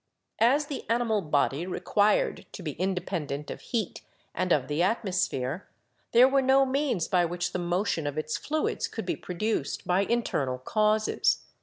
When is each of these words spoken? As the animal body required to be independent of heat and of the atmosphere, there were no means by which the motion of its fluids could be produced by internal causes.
As 0.39 0.65
the 0.65 0.83
animal 0.89 1.21
body 1.21 1.67
required 1.67 2.47
to 2.53 2.63
be 2.63 2.71
independent 2.71 3.51
of 3.51 3.61
heat 3.61 4.01
and 4.33 4.51
of 4.51 4.67
the 4.67 4.81
atmosphere, 4.81 5.69
there 6.11 6.27
were 6.27 6.41
no 6.41 6.65
means 6.65 7.07
by 7.07 7.23
which 7.23 7.53
the 7.53 7.59
motion 7.59 8.07
of 8.07 8.17
its 8.17 8.35
fluids 8.35 8.87
could 8.87 9.05
be 9.05 9.15
produced 9.15 9.85
by 9.85 10.01
internal 10.05 10.57
causes. 10.57 11.43